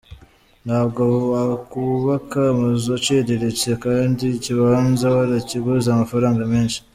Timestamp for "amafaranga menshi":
5.91-6.79